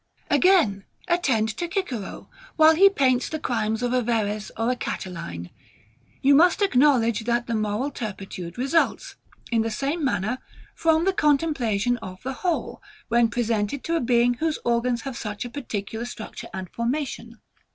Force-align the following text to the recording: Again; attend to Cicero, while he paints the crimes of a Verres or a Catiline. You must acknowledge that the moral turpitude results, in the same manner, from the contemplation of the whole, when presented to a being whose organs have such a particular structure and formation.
Again; 0.31 0.83
attend 1.07 1.49
to 1.57 1.69
Cicero, 1.71 2.27
while 2.55 2.73
he 2.73 2.89
paints 2.89 3.29
the 3.29 3.37
crimes 3.39 3.83
of 3.83 3.93
a 3.93 4.01
Verres 4.01 4.49
or 4.57 4.71
a 4.71 4.75
Catiline. 4.75 5.51
You 6.23 6.33
must 6.33 6.63
acknowledge 6.63 7.19
that 7.25 7.45
the 7.45 7.53
moral 7.53 7.91
turpitude 7.91 8.57
results, 8.57 9.15
in 9.51 9.61
the 9.61 9.69
same 9.69 10.03
manner, 10.03 10.39
from 10.73 11.05
the 11.05 11.13
contemplation 11.13 11.97
of 11.97 12.19
the 12.23 12.33
whole, 12.33 12.81
when 13.09 13.29
presented 13.29 13.83
to 13.83 13.95
a 13.95 14.01
being 14.01 14.33
whose 14.33 14.57
organs 14.65 15.03
have 15.03 15.15
such 15.17 15.45
a 15.45 15.51
particular 15.51 16.05
structure 16.05 16.47
and 16.51 16.67
formation. 16.71 17.39